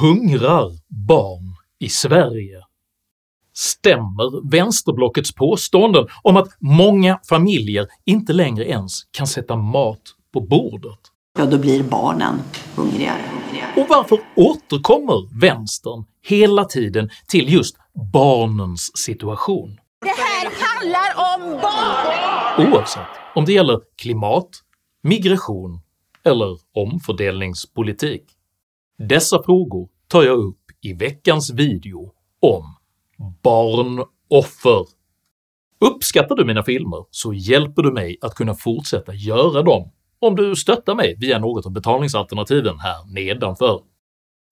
hungrar 0.00 0.72
barn 0.88 1.54
i 1.78 1.88
Sverige? 1.88 2.60
Stämmer 3.54 4.50
vänsterblockets 4.50 5.34
påståenden 5.34 6.06
om 6.22 6.36
att 6.36 6.48
många 6.60 7.20
familjer 7.28 7.86
inte 8.04 8.32
längre 8.32 8.64
ens 8.64 9.02
kan 9.10 9.26
sätta 9.26 9.56
mat 9.56 10.00
på 10.32 10.40
bordet? 10.40 10.98
Ja, 11.38 11.46
då 11.46 11.58
blir 11.58 11.82
barnen 11.82 12.34
hungrigare. 12.74 13.22
Och 13.76 13.86
varför 13.88 14.18
återkommer 14.36 15.40
vänstern 15.40 16.04
hela 16.22 16.64
tiden 16.64 17.10
till 17.28 17.52
just 17.52 17.76
barnens 18.12 18.90
situation? 18.94 19.80
Det 20.00 20.08
här 20.08 20.50
handlar 20.60 21.34
om 21.34 21.60
barn! 21.60 22.72
Oavsett 22.72 23.06
om 23.34 23.44
det 23.44 23.52
gäller 23.52 23.80
klimat, 24.02 24.48
migration 25.02 25.80
eller 26.24 26.58
omfördelningspolitik. 26.74 28.24
Dessa 29.08 29.42
frågor 29.42 29.88
tar 30.08 30.22
jag 30.22 30.38
upp 30.38 30.60
i 30.80 30.92
veckans 30.92 31.50
video 31.50 32.12
om 32.40 32.76
barnoffer. 33.42 34.86
Uppskattar 35.80 36.36
du 36.36 36.44
mina 36.44 36.62
filmer 36.62 37.04
så 37.10 37.32
hjälper 37.32 37.82
du 37.82 37.92
mig 37.92 38.16
att 38.20 38.34
kunna 38.34 38.54
fortsätta 38.54 39.14
göra 39.14 39.62
dem 39.62 39.92
om 40.18 40.36
du 40.36 40.56
stöttar 40.56 40.94
mig 40.94 41.16
via 41.18 41.38
något 41.38 41.66
av 41.66 41.72
betalningsalternativen 41.72 42.78
här 42.78 43.14
nedanför. 43.14 43.82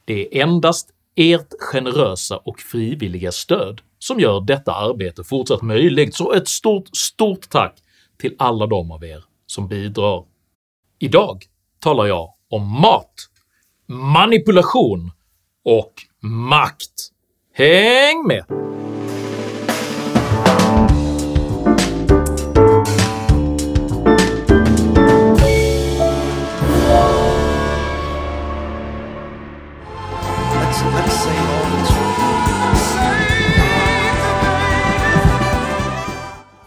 Det 0.05 0.38
är 0.38 0.43
endast 0.43 0.91
ert 1.16 1.52
generösa 1.60 2.37
och 2.37 2.60
frivilliga 2.60 3.33
stöd 3.33 3.80
som 3.99 4.21
gör 4.21 4.41
detta 4.41 4.74
arbete 4.74 5.24
fortsatt 5.24 5.62
möjligt, 5.62 6.15
så 6.15 6.33
ett 6.33 6.49
stort, 6.49 6.96
stort 6.96 7.51
tack 7.51 7.79
till 8.19 8.35
alla 8.38 8.66
de 8.66 8.93
av 8.93 9.05
er 9.05 9.24
som 9.46 9.69
bidrar. 9.69 10.24
Idag 10.99 11.45
talar 11.80 12.07
jag 12.07 12.35
om 12.51 12.80
mat, 12.80 13.15
manipulation 13.88 15.10
och 15.65 15.92
makt. 16.23 17.09
Häng 17.55 18.27
med! 18.27 18.45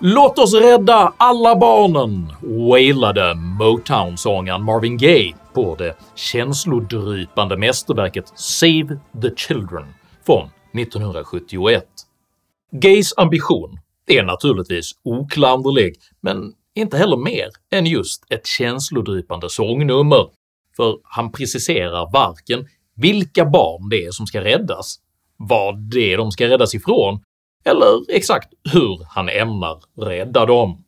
“Låt 0.03 0.39
oss 0.39 0.53
rädda 0.53 1.13
alla 1.17 1.55
barnen” 1.55 2.33
wailade 2.41 3.35
Motown-sångaren 3.35 4.63
Marvin 4.63 4.97
Gaye 4.97 5.40
på 5.53 5.75
det 5.75 5.95
känslodrypande 6.15 7.57
mästerverket 7.57 8.31
“Save 8.35 8.99
the 9.21 9.35
Children” 9.35 9.85
från 10.25 10.49
1971. 10.73 11.85
Gays 12.71 13.13
ambition 13.17 13.79
är 14.07 14.23
naturligtvis 14.23 14.91
oklanderlig, 15.03 15.95
men 16.21 16.53
inte 16.75 16.97
heller 16.97 17.17
mer 17.17 17.49
än 17.71 17.85
just 17.85 18.31
ett 18.31 18.47
känslodrypande 18.47 19.49
sångnummer, 19.49 20.27
för 20.77 20.97
han 21.03 21.31
preciserar 21.31 22.11
varken 22.13 22.67
vilka 22.95 23.45
barn 23.45 23.89
det 23.89 24.05
är 24.05 24.11
som 24.11 24.27
ska 24.27 24.43
räddas, 24.43 24.95
vad 25.37 25.91
det 25.91 26.13
är 26.13 26.17
de 26.17 26.31
ska 26.31 26.47
räddas 26.47 26.75
ifrån, 26.75 27.19
eller 27.65 28.15
exakt 28.15 28.53
hur 28.73 29.05
han 29.09 29.29
ämnar 29.29 29.79
rädda 30.01 30.45
dem. 30.45 30.83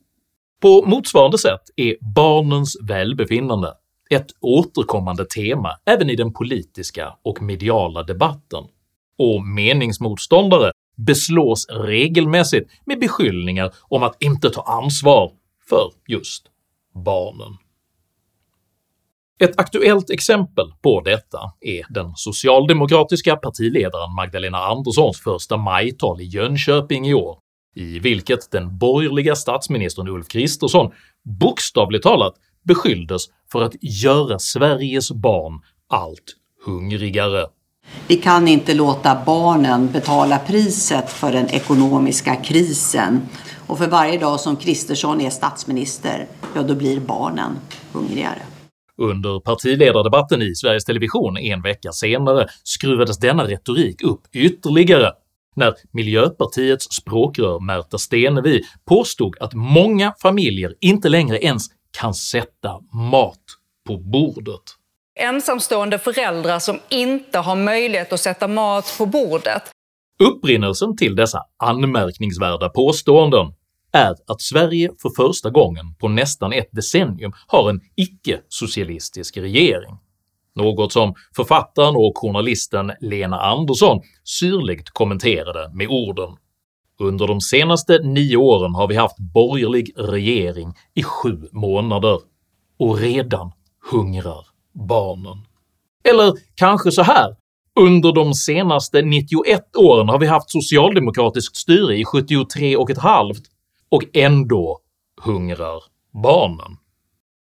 På 0.61 0.85
motsvarande 0.85 1.37
sätt 1.37 1.61
är 1.75 1.95
barnens 2.15 2.77
välbefinnande 2.87 3.73
ett 4.09 4.27
återkommande 4.41 5.25
tema 5.25 5.69
även 5.85 6.09
i 6.09 6.15
den 6.15 6.33
politiska 6.33 7.15
och 7.23 7.41
mediala 7.41 8.03
debatten, 8.03 8.63
och 9.17 9.43
meningsmotståndare 9.43 10.71
beslås 10.97 11.65
regelmässigt 11.69 12.71
med 12.85 12.99
beskyllningar 12.99 13.73
om 13.81 14.03
att 14.03 14.23
inte 14.23 14.49
ta 14.49 14.61
ansvar 14.61 15.31
för 15.69 15.91
just 16.07 16.45
barnen. 17.05 17.57
Ett 19.39 19.59
aktuellt 19.59 20.09
exempel 20.09 20.73
på 20.81 21.01
detta 21.01 21.39
är 21.61 21.93
den 21.93 22.13
socialdemokratiska 22.15 23.35
partiledaren 23.35 24.15
Magdalena 24.15 24.57
Anderssons 24.57 25.21
första 25.21 25.57
majtal 25.57 26.21
i 26.21 26.23
Jönköping 26.23 27.07
i 27.07 27.13
år, 27.13 27.39
i 27.75 27.99
vilket 27.99 28.51
den 28.51 28.77
borgerliga 28.77 29.35
statsministern 29.35 30.07
Ulf 30.07 30.27
Kristersson 30.27 30.91
bokstavligt 31.39 32.03
talat 32.03 32.33
beskylldes 32.63 33.25
för 33.51 33.61
att 33.61 33.75
göra 33.81 34.39
Sveriges 34.39 35.11
barn 35.11 35.61
allt 35.89 36.35
hungrigare. 36.65 37.45
Vi 38.07 38.15
kan 38.15 38.47
inte 38.47 38.73
låta 38.73 39.23
barnen 39.25 39.91
betala 39.91 40.39
priset 40.39 41.09
för 41.09 41.31
den 41.31 41.49
ekonomiska 41.49 42.35
krisen. 42.35 43.21
Och 43.67 43.77
för 43.77 43.87
varje 43.87 44.19
dag 44.19 44.39
som 44.39 44.55
Kristersson 44.55 45.21
är 45.21 45.29
statsminister, 45.29 46.27
ja 46.55 46.63
då 46.63 46.75
blir 46.75 46.99
barnen 46.99 47.51
hungrigare. 47.93 48.41
Under 48.97 49.39
partiledardebatten 49.39 50.41
i 50.41 50.55
Sveriges 50.55 50.85
Television 50.85 51.37
en 51.37 51.61
vecka 51.61 51.91
senare 51.91 52.47
skruvades 52.63 53.17
denna 53.17 53.47
retorik 53.47 54.03
upp 54.03 54.21
ytterligare 54.33 55.11
när 55.55 55.73
Miljöpartiets 55.91 56.85
språkrör 56.85 57.59
Märta 57.59 57.97
Stenevi 57.97 58.61
påstod 58.85 59.37
att 59.39 59.53
många 59.53 60.13
familjer 60.21 60.73
inte 60.81 61.09
längre 61.09 61.39
ens 61.39 61.63
kan 61.99 62.13
sätta 62.13 62.79
mat 63.11 63.39
på 63.87 63.97
bordet. 63.97 64.61
Ensamstående 65.19 65.99
föräldrar 65.99 66.59
som 66.59 66.79
inte 66.89 67.39
har 67.39 67.55
möjlighet 67.55 68.13
att 68.13 68.19
sätta 68.19 68.47
mat 68.47 68.95
på 68.97 69.05
bordet. 69.05 69.63
Upprinnelsen 70.19 70.97
till 70.97 71.15
dessa 71.15 71.39
anmärkningsvärda 71.57 72.69
påståenden 72.69 73.53
är 73.91 74.15
att 74.27 74.41
Sverige 74.41 74.89
för 75.01 75.23
första 75.23 75.49
gången 75.49 75.95
på 75.99 76.07
nästan 76.07 76.53
ett 76.53 76.69
decennium 76.71 77.33
har 77.47 77.69
en 77.69 77.81
icke-socialistisk 77.95 79.37
regering, 79.37 79.97
något 80.55 80.93
som 80.93 81.15
författaren 81.35 81.95
och 81.95 82.17
journalisten 82.17 82.91
Lena 82.99 83.41
Andersson 83.41 84.01
syrligt 84.23 84.89
kommenterade 84.89 85.71
med 85.73 85.87
orden 85.87 86.37
“Under 87.03 87.27
de 87.27 87.41
senaste 87.41 87.99
nio 87.99 88.37
åren 88.37 88.75
har 88.75 88.87
vi 88.87 88.95
haft 88.95 89.17
borgerlig 89.17 89.91
regering 89.97 90.73
i 90.93 91.03
sju 91.03 91.49
månader, 91.51 92.19
och 92.79 92.97
redan 92.97 93.51
hungrar 93.91 94.47
barnen.” 94.73 95.37
Eller 96.09 96.33
kanske 96.55 96.91
så 96.91 97.01
här 97.01 97.35
“Under 97.79 98.11
de 98.11 98.33
senaste 98.33 99.01
91 99.01 99.75
åren 99.75 100.09
har 100.09 100.19
vi 100.19 100.27
haft 100.27 100.51
socialdemokratiskt 100.51 101.57
styre 101.57 101.97
i 101.97 102.05
73 102.05 102.77
och 102.77 102.89
ett 102.89 102.97
halvt 102.97 103.43
och 103.89 104.03
ändå 104.13 104.79
hungrar 105.21 105.83
barnen. 106.23 106.77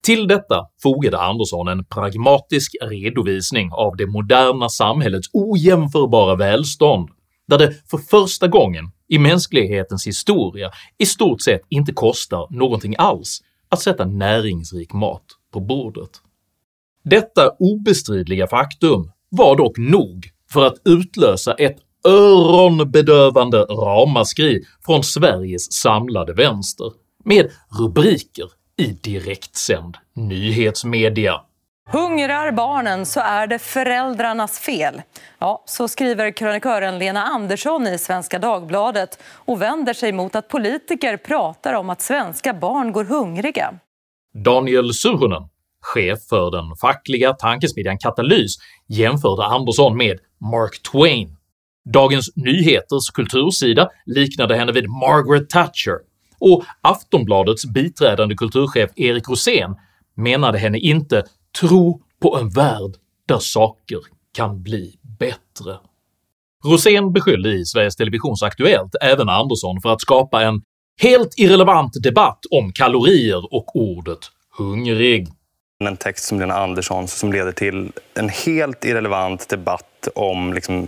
Till 0.05 0.27
detta 0.27 0.67
fogade 0.83 1.19
Andersson 1.19 1.67
en 1.67 1.85
pragmatisk 1.85 2.75
redovisning 2.81 3.69
av 3.71 3.95
det 3.97 4.07
moderna 4.07 4.69
samhällets 4.69 5.29
ojämförbara 5.33 6.35
välstånd, 6.35 7.09
där 7.47 7.57
det 7.57 7.89
för 7.89 7.97
första 7.97 8.47
gången 8.47 8.91
i 9.13 9.19
mänsklighetens 9.19 10.07
historia 10.07 10.71
i 10.97 11.05
stort 11.05 11.41
sett 11.41 11.61
inte 11.69 11.93
kostar 11.93 12.47
någonting 12.49 12.95
alls 12.97 13.41
att 13.69 13.81
sätta 13.81 14.05
näringsrik 14.05 14.93
mat 14.93 15.23
på 15.51 15.59
bordet. 15.59 16.09
Detta 17.03 17.49
obestridliga 17.59 18.47
faktum 18.47 19.11
var 19.29 19.55
dock 19.55 19.77
nog 19.77 20.29
för 20.51 20.65
att 20.65 20.75
utlösa 20.85 21.53
ett 21.53 21.77
öronbedövande 22.07 23.57
ramaskri 23.57 24.63
från 24.85 25.03
Sveriges 25.03 25.73
samlade 25.73 26.33
vänster, 26.33 26.91
med 27.25 27.51
rubriker 27.79 28.49
i 28.77 28.85
direktsänd 28.85 29.97
nyhetsmedia. 30.15 31.41
Hungrar 31.91 32.51
barnen 32.51 33.05
så 33.05 33.19
är 33.19 33.47
det 33.47 33.59
föräldrarnas 33.59 34.59
fel. 34.59 35.01
Ja, 35.39 35.63
så 35.65 35.87
skriver 35.87 36.31
krönikören 36.31 36.99
Lena 36.99 37.23
Andersson 37.23 37.87
i 37.87 37.97
Svenska 37.97 38.39
Dagbladet 38.39 39.23
och 39.33 39.61
vänder 39.61 39.93
sig 39.93 40.11
mot 40.11 40.35
att 40.35 40.47
politiker 40.47 41.17
pratar 41.17 41.73
om 41.73 41.89
att 41.89 42.01
svenska 42.01 42.53
barn 42.53 42.91
går 42.91 43.03
hungriga. 43.03 43.73
Daniel 44.33 44.93
Suhonen, 44.93 45.49
chef 45.81 46.19
för 46.29 46.51
den 46.51 46.75
fackliga 46.81 47.33
tankesmedjan 47.33 47.97
Katalys, 47.97 48.55
jämförde 48.87 49.45
Andersson 49.45 49.97
med 49.97 50.19
Mark 50.39 50.81
Twain 50.91 51.37
Dagens 51.85 52.31
Nyheters 52.35 53.11
kultursida 53.13 53.89
liknade 54.05 54.55
henne 54.55 54.71
vid 54.71 54.89
Margaret 54.89 55.49
Thatcher, 55.49 55.97
och 56.39 56.63
Aftonbladets 56.81 57.65
biträdande 57.65 58.35
kulturchef 58.35 58.89
Erik 58.95 59.29
Rosén 59.29 59.75
menade 60.15 60.57
henne 60.57 60.77
inte 60.77 61.23
“tro 61.59 62.01
på 62.21 62.37
en 62.37 62.49
värld 62.49 62.91
där 63.27 63.39
saker 63.39 63.99
kan 64.33 64.63
bli 64.63 64.95
bättre”. 65.19 65.77
Rosén 66.65 67.13
beskyllde 67.13 67.53
i 67.53 67.65
Sveriges 67.65 67.95
Televisions 67.95 68.43
Aktuellt 68.43 68.95
även 69.01 69.29
Andersson 69.29 69.81
för 69.81 69.89
att 69.89 70.01
skapa 70.01 70.43
en 70.43 70.61
“helt 71.01 71.33
irrelevant 71.37 71.93
debatt 72.03 72.39
om 72.51 72.71
kalorier 72.71 73.53
och 73.53 73.75
ordet 73.75 74.19
hungrig” 74.57 75.27
en 75.87 75.97
text 75.97 76.25
som 76.25 76.39
Lena 76.39 76.53
Andersson 76.53 77.07
som 77.07 77.31
leder 77.31 77.51
till 77.51 77.91
en 78.13 78.29
helt 78.29 78.85
irrelevant 78.85 79.49
debatt 79.49 80.07
om 80.15 80.53
liksom, 80.53 80.87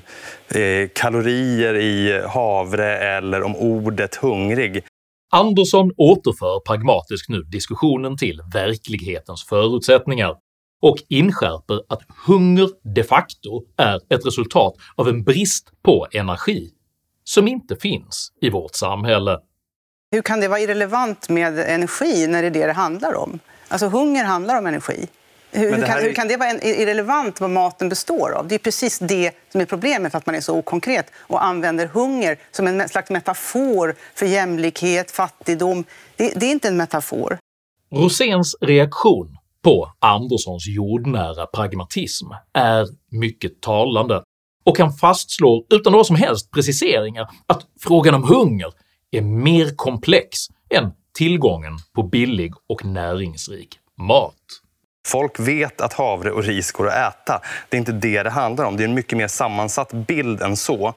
eh, 0.50 0.90
kalorier 0.96 1.76
i 1.76 2.22
havre 2.28 2.98
eller 2.98 3.44
om 3.44 3.56
ordet 3.56 4.16
hungrig. 4.16 4.84
Andersson 5.32 5.92
återför 5.98 6.60
pragmatiskt 6.60 7.30
nu 7.30 7.42
diskussionen 7.42 8.18
till 8.18 8.42
verklighetens 8.54 9.46
förutsättningar 9.46 10.36
och 10.82 10.98
inskärper 11.10 11.82
att 11.90 12.02
hunger 12.28 12.70
de 12.96 13.04
facto 13.04 13.64
är 13.78 13.96
ett 13.96 14.26
resultat 14.26 14.74
av 14.96 15.08
en 15.08 15.24
brist 15.24 15.72
på 15.84 16.08
energi 16.12 16.72
som 17.24 17.48
inte 17.48 17.76
finns 17.76 18.32
i 18.42 18.50
vårt 18.50 18.76
samhälle. 18.76 19.40
Hur 20.12 20.22
kan 20.22 20.40
det 20.40 20.48
vara 20.48 20.60
irrelevant 20.60 21.30
med 21.30 21.60
energi 21.60 22.28
när 22.28 22.42
det 22.42 22.48
är 22.48 22.52
det 22.52 22.66
det 22.66 22.74
handlar 22.74 23.16
om? 23.16 23.40
Alltså 23.68 23.88
hunger 23.88 24.24
handlar 24.24 24.58
om 24.58 24.66
energi. 24.68 25.08
Hur, 25.52 25.76
hur, 25.76 25.86
kan, 25.86 25.98
är... 25.98 26.02
hur, 26.02 26.14
kan, 26.14 26.28
det 26.28 26.38
vara 26.38 26.52
irrelevant 26.52 27.42
vad 27.42 27.50
maten 27.50 27.90
består 27.90 28.32
av? 28.32 28.48
Det 28.48 28.56
är 28.56 28.60
precis 28.60 29.00
det 29.00 29.32
som 29.52 29.62
är 29.62 29.66
problemet 29.66 30.12
för 30.12 30.18
att 30.18 30.26
man 30.26 30.36
är 30.36 30.42
så 30.42 30.58
okonkret 30.58 31.12
och 31.18 31.44
använder 31.44 31.88
hunger 31.88 32.38
som 32.52 32.68
en 32.68 32.90
slags 32.90 33.10
metafor 33.10 33.96
för 34.16 34.26
jämlikhet, 34.26 35.12
fattigdom. 35.12 35.84
Det, 36.16 36.34
det 36.36 36.46
är 36.46 36.52
inte 36.52 36.68
en 36.68 36.78
metafor. 36.78 37.38
Roséns 37.92 38.56
reaktion 38.62 39.38
på 39.66 39.92
Anderssons 40.00 40.68
jordnära 40.68 41.46
pragmatism 41.46 42.28
är 42.54 42.88
mycket 43.12 43.62
talande 43.62 44.24
och 44.66 44.78
han 44.80 44.94
fastslår 44.94 45.64
utan 45.70 45.92
några 45.92 46.04
som 46.04 46.16
helst 46.16 46.52
preciseringar 46.52 47.30
att 47.48 47.62
frågan 47.80 48.16
om 48.16 48.24
hunger 48.24 48.68
är 49.12 49.22
mer 49.22 49.76
komplex 49.76 50.38
än 50.70 50.92
tillgången 51.18 51.78
på 51.96 52.04
billig 52.04 52.54
och 52.70 52.86
näringsrik 52.86 53.80
mat. 53.98 54.36
Folk 55.08 55.40
vet 55.40 55.82
att 55.82 55.94
havre 55.94 56.32
och 56.32 56.44
ris 56.44 56.72
går 56.72 56.88
att 56.88 57.14
äta. 57.14 57.42
Det 57.70 57.78
är 57.78 57.80
inte 57.80 57.92
det 57.92 58.24
det 58.24 58.30
handlar 58.30 58.66
om. 58.66 58.78
Det 58.78 58.84
är 58.84 58.88
en 58.88 58.94
mycket 58.94 59.18
mer 59.18 59.28
sammansatt 59.28 59.94
bild 59.94 60.42
än 60.42 60.58
så. 60.58 60.94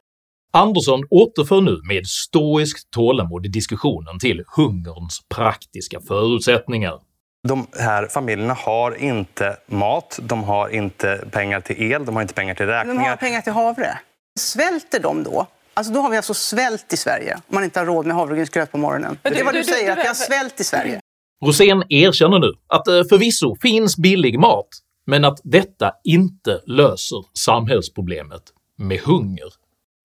Andersson 0.53 1.03
återför 1.09 1.61
nu 1.61 1.81
med 1.87 2.07
stoiskt 2.07 2.91
tålamod 2.91 3.51
diskussionen 3.51 4.19
till 4.19 4.43
hungerns 4.55 5.19
praktiska 5.35 5.99
förutsättningar. 6.07 6.99
De 7.47 7.67
här 7.79 8.07
familjerna 8.07 8.53
har 8.53 8.95
inte 8.95 9.57
mat, 9.65 10.19
de 10.21 10.43
har 10.43 10.69
inte 10.69 11.27
pengar 11.31 11.61
till 11.61 11.91
el, 11.91 12.05
de 12.05 12.15
har 12.15 12.21
inte 12.21 12.33
pengar 12.33 12.55
till 12.55 12.65
räkningar. 12.65 13.03
De 13.03 13.09
har 13.09 13.15
pengar 13.15 13.41
till 13.41 13.53
havre. 13.53 13.99
Svälter 14.39 14.99
de 14.99 15.23
då? 15.23 15.47
Alltså 15.73 15.93
då 15.93 16.01
har 16.01 16.09
vi 16.09 16.17
alltså 16.17 16.33
svält 16.33 16.93
i 16.93 16.97
Sverige 16.97 17.35
om 17.35 17.41
man 17.47 17.63
inte 17.63 17.79
har 17.79 17.85
råd 17.85 18.05
med 18.05 18.15
havregrynsgröt 18.15 18.71
på 18.71 18.77
morgonen. 18.77 19.17
Det 19.21 19.39
är 19.39 19.43
vad 19.43 19.53
du 19.53 19.63
säger, 19.63 19.91
att 19.91 19.97
vi 19.97 20.07
har 20.07 20.13
svält 20.13 20.59
i 20.59 20.63
Sverige. 20.63 20.99
Rosén 21.45 21.83
erkänner 21.89 22.39
nu 22.39 22.53
att 22.67 22.85
det 22.85 23.05
förvisso 23.09 23.55
finns 23.61 23.97
billig 23.97 24.39
mat, 24.39 24.67
men 25.05 25.25
att 25.25 25.39
detta 25.43 25.91
inte 26.03 26.61
löser 26.65 27.25
samhällsproblemet 27.33 28.41
med 28.77 28.99
hunger. 28.99 29.53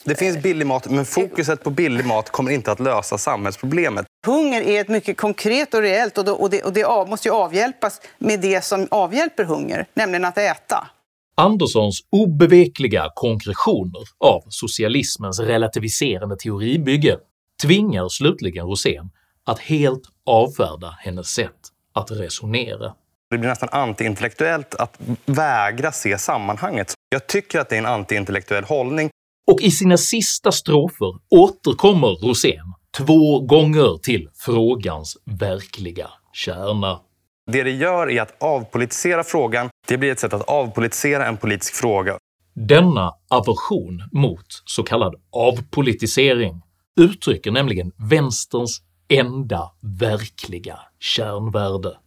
Det 0.04 0.14
finns 0.14 0.42
billig 0.42 0.66
mat, 0.66 0.90
men 0.90 1.04
fokuset 1.04 1.64
på 1.64 1.70
billig 1.70 2.06
mat 2.06 2.30
kommer 2.30 2.50
inte 2.50 2.72
att 2.72 2.80
lösa 2.80 3.19
samhällsproblemet. 3.19 4.06
Hunger 4.25 4.62
är 4.62 4.81
ett 4.81 4.88
mycket 4.88 5.17
konkret 5.17 5.75
och 5.75 5.81
reellt 5.81 6.19
och, 6.19 6.41
och 6.41 6.50
det, 6.50 6.62
och 6.62 6.73
det 6.73 6.87
måste 7.09 7.29
ju 7.29 7.35
avhjälpas 7.35 8.00
med 8.19 8.41
det 8.41 8.65
som 8.65 8.88
avhjälper 8.91 9.44
hunger, 9.44 9.87
nämligen 9.94 10.25
att 10.25 10.38
äta. 10.38 10.88
Anderssons 11.37 12.00
obevekliga 12.11 13.11
konkretioner 13.15 14.03
av 14.19 14.43
socialismens 14.49 15.41
relativiserande 15.41 16.37
teoribygge 16.37 17.17
tvingar 17.62 18.09
slutligen 18.09 18.67
Rosén 18.67 19.11
att 19.47 19.59
helt 19.59 20.03
avfärda 20.26 20.99
hennes 21.00 21.26
sätt 21.26 21.50
att 21.94 22.11
resonera. 22.11 22.94
Det 23.31 23.38
blir 23.38 23.49
nästan 23.49 23.69
antiintellektuellt 23.73 24.75
att 24.75 24.99
vägra 25.26 25.93
se 25.93 26.19
sammanhanget. 26.19 26.94
Jag 27.09 27.26
tycker 27.26 27.61
att 27.61 27.69
det 27.69 27.75
är 27.75 27.79
en 27.79 27.87
antiintellektuell 27.87 28.65
hållning. 28.65 29.11
Och 29.50 29.61
i 29.61 29.71
sina 29.71 29.97
sista 29.97 30.53
strofer 30.53 31.12
återkommer 31.31 32.09
Rosén 32.09 32.75
två 32.96 33.41
gånger 33.41 33.99
till 33.99 34.29
frågans 34.35 35.17
verkliga 35.25 36.11
kärna. 36.32 37.00
Det 37.52 37.62
det 37.62 37.70
gör 37.70 38.11
är 38.11 38.23
att 38.23 38.43
avpolitisera 38.43 39.25
frågan. 39.25 39.69
Det 39.88 39.99
blir 39.99 40.12
ett 40.12 40.20
sätt 40.20 40.32
att 40.32 40.49
avpolitisera 40.49 41.26
en 41.26 41.37
politisk 41.37 41.75
fråga. 41.75 42.19
Denna 42.55 43.14
aversion 43.31 44.02
mot 44.12 44.46
så 44.64 44.82
kallad 44.82 45.14
avpolitisering 45.32 46.62
uttrycker 47.00 47.50
nämligen 47.50 47.93
vänsterns 47.96 48.82
enda 49.08 49.70
verkliga 49.81 50.79
kärnvärde. 50.99 51.99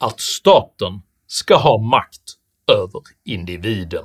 Att 0.00 0.20
staten 0.20 1.02
ska 1.26 1.56
ha 1.56 1.78
makt 1.78 2.22
över 2.72 3.02
individen. 3.24 4.04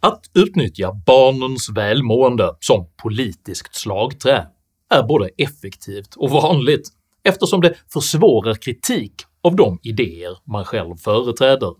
Att 0.00 0.20
utnyttja 0.34 0.92
barnens 1.06 1.68
välmående 1.74 2.56
som 2.60 2.88
politiskt 3.02 3.74
slagträ 3.74 4.46
är 4.90 5.02
både 5.02 5.30
effektivt 5.38 6.14
och 6.16 6.30
vanligt 6.30 6.88
eftersom 7.24 7.60
det 7.60 7.74
försvårar 7.92 8.54
kritik 8.54 9.12
av 9.42 9.56
de 9.56 9.78
idéer 9.82 10.38
man 10.44 10.64
själv 10.64 10.96
företräder. 10.96 11.74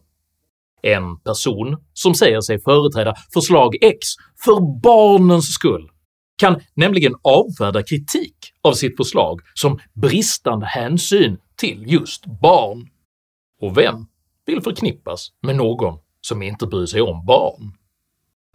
En 0.83 1.19
person 1.19 1.77
som 1.93 2.15
säger 2.15 2.41
sig 2.41 2.61
företräda 2.61 3.15
förslag 3.35 3.77
X 3.81 4.07
för 4.45 4.81
barnens 4.81 5.55
skull 5.55 5.91
kan 6.39 6.61
nämligen 6.75 7.15
avfärda 7.23 7.83
kritik 7.83 8.37
av 8.63 8.73
sitt 8.73 8.97
förslag 8.97 9.41
som 9.55 9.79
bristande 9.95 10.67
hänsyn 10.67 11.39
till 11.57 11.93
just 11.93 12.27
barn. 12.27 12.89
Och 13.61 13.79
vem 13.79 14.07
vill 14.47 14.63
förknippas 14.63 15.29
med 15.43 15.57
någon 15.57 15.99
som 16.21 16.43
inte 16.43 16.67
bryr 16.67 16.87
sig 16.87 17.03
om 17.03 17.27
barn? 17.27 17.73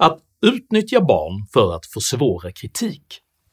Att 0.01 0.19
utnyttja 0.45 1.01
barn 1.01 1.45
för 1.53 1.75
att 1.75 1.85
försvåra 1.85 2.51
kritik 2.51 3.03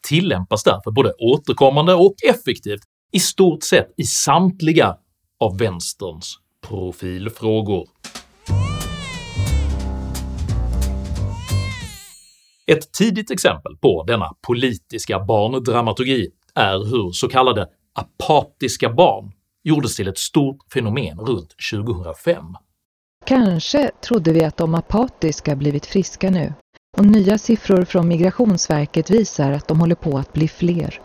tillämpas 0.09 0.65
därför 0.65 0.91
både 0.91 1.13
återkommande 1.13 1.95
och 1.95 2.15
effektivt 2.29 2.81
i 3.13 3.21
stort 3.21 3.63
sett 3.63 3.95
i 3.97 4.03
samtliga 4.05 4.97
av 5.41 5.59
vänsterns 5.59 6.39
profilfrågor. 6.69 7.89
Ett 12.67 12.93
tidigt 12.93 13.31
exempel 13.31 13.77
på 13.77 14.05
denna 14.07 14.31
politiska 14.47 15.25
barndramaturgi 15.25 16.29
är 16.55 16.79
hur 16.79 17.13
så 17.13 17.29
kallade 17.29 17.67
apatiska 17.93 18.91
barn 18.91 19.33
gjordes 19.65 19.97
till 19.97 20.09
ett 20.09 20.19
stort 20.19 20.59
fenomen 20.73 21.19
runt 21.19 21.55
2005. 21.73 22.45
Kanske 23.29 23.91
trodde 24.01 24.33
vi 24.33 24.45
att 24.45 24.57
de 24.57 24.75
apatiska 24.75 25.57
blivit 25.57 25.87
friska 25.87 26.31
nu 26.31 26.53
och 26.97 27.07
nya 27.07 27.39
siffror 27.39 27.85
från 27.85 28.09
Migrationsverket 28.09 29.11
visar 29.11 29.53
att 29.53 29.69
de 29.69 29.81
håller 29.81 29.95
på 29.95 30.19
att 30.19 30.33
bli 30.33 30.49
fler. 30.49 31.01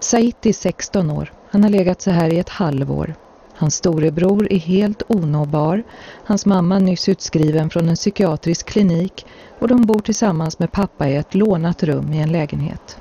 Said 0.00 0.34
är 0.42 0.52
16 0.52 1.10
år. 1.10 1.32
Han 1.50 1.62
har 1.62 1.70
legat 1.70 2.02
så 2.02 2.10
här 2.10 2.32
i 2.32 2.38
ett 2.38 2.48
halvår. 2.48 3.14
Hans 3.54 3.74
storebror 3.74 4.52
är 4.52 4.58
helt 4.58 5.02
onåbar, 5.08 5.82
hans 6.24 6.46
mamma 6.46 6.78
nyss 6.78 7.08
utskriven 7.08 7.70
från 7.70 7.88
en 7.88 7.96
psykiatrisk 7.96 8.66
klinik 8.66 9.26
och 9.58 9.68
de 9.68 9.82
bor 9.82 10.00
tillsammans 10.00 10.58
med 10.58 10.72
pappa 10.72 11.08
i 11.08 11.16
ett 11.16 11.34
lånat 11.34 11.82
rum 11.82 12.12
i 12.12 12.18
en 12.18 12.32
lägenhet. 12.32 12.98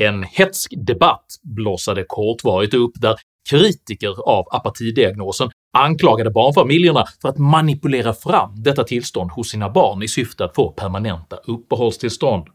En 0.00 0.22
hetsk 0.22 0.72
debatt 0.86 1.26
blossade 1.42 2.04
kortvarigt 2.06 2.74
upp 2.74 2.92
där 3.00 3.16
kritiker 3.50 4.28
av 4.28 4.44
apatidiagnosen 4.50 5.50
anklagade 5.72 6.30
barnfamiljerna 6.30 7.04
för 7.22 7.28
att 7.28 7.38
manipulera 7.38 8.14
fram 8.14 8.62
detta 8.62 8.84
tillstånd 8.84 9.30
hos 9.30 9.48
sina 9.50 9.70
barn 9.70 10.02
i 10.02 10.08
syfte 10.08 10.44
att 10.44 10.54
få 10.54 10.72
permanenta 10.72 11.36
uppehållstillstånd. 11.36 12.46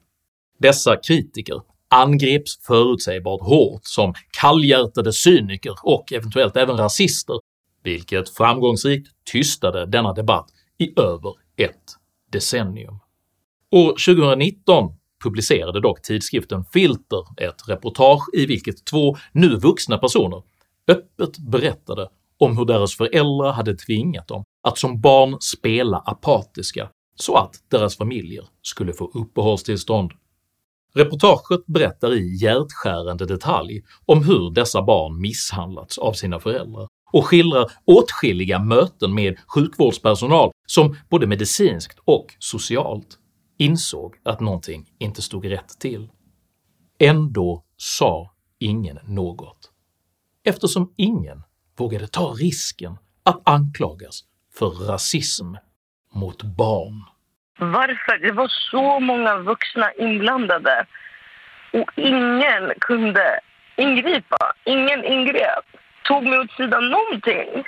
Dessa 0.59 0.95
kritiker 0.95 1.61
angreps 1.89 2.59
förutsägbart 2.67 3.41
hårt 3.41 3.81
som 3.83 4.13
kallhjärtade 4.41 5.13
cyniker 5.13 5.73
och 5.83 6.13
eventuellt 6.13 6.57
även 6.57 6.77
rasister, 6.77 7.39
vilket 7.83 8.29
framgångsrikt 8.29 9.07
tystade 9.31 9.85
denna 9.85 10.13
debatt 10.13 10.47
i 10.77 10.99
över 10.99 11.33
ett 11.57 11.95
decennium. 12.31 12.99
År 13.71 13.89
2019 13.89 14.93
publicerade 15.23 15.81
dock 15.81 16.01
tidskriften 16.01 16.65
Filter 16.73 17.23
ett 17.37 17.69
reportage 17.69 18.29
i 18.33 18.45
vilket 18.45 18.85
två 18.85 19.17
nu 19.31 19.55
vuxna 19.55 19.97
personer 19.97 20.43
öppet 20.87 21.37
berättade 21.37 22.09
om 22.39 22.57
hur 22.57 22.65
deras 22.65 22.95
föräldrar 22.97 23.51
hade 23.51 23.75
tvingat 23.75 24.27
dem 24.27 24.43
att 24.63 24.77
som 24.77 25.01
barn 25.01 25.37
spela 25.41 25.97
apatiska 25.97 26.89
så 27.15 27.35
att 27.35 27.55
deras 27.71 27.97
familjer 27.97 28.45
skulle 28.61 28.93
få 28.93 29.11
uppehållstillstånd. 29.13 30.11
Reportaget 30.93 31.65
berättar 31.65 32.13
i 32.13 32.37
hjärtskärande 32.41 33.25
detalj 33.25 33.83
om 34.05 34.23
hur 34.23 34.51
dessa 34.51 34.81
barn 34.81 35.21
misshandlats 35.21 35.97
av 35.97 36.13
sina 36.13 36.39
föräldrar 36.39 36.87
och 37.11 37.25
skildrar 37.25 37.71
åtskilliga 37.85 38.59
möten 38.59 39.13
med 39.13 39.37
sjukvårdspersonal 39.47 40.51
som 40.67 40.97
både 41.09 41.27
medicinskt 41.27 41.99
och 42.05 42.25
socialt 42.39 43.19
insåg 43.57 44.15
att 44.23 44.39
någonting 44.39 44.85
inte 44.99 45.21
stod 45.21 45.45
rätt 45.45 45.79
till. 45.79 46.09
Ändå 46.99 47.63
sa 47.77 48.31
ingen 48.59 48.99
något, 49.03 49.71
eftersom 50.43 50.93
ingen 50.95 51.43
vågade 51.77 52.07
ta 52.07 52.21
risken 52.21 52.97
att 53.23 53.41
anklagas 53.45 54.23
för 54.59 54.69
rasism 54.69 55.55
mot 56.13 56.43
barn. 56.43 57.03
Varför? 57.59 58.17
Det 58.17 58.31
var 58.31 58.47
så 58.71 58.99
många 58.99 59.37
vuxna 59.37 59.91
inblandade 59.93 60.85
och 61.73 61.91
ingen 61.95 62.73
kunde 62.79 63.39
ingripa. 63.75 64.53
Ingen 64.63 65.05
ingrep, 65.05 65.65
tog 66.03 66.23
mig 66.23 66.39
åt 66.39 66.51
sidan 66.51 66.89
någonting. 66.89 67.63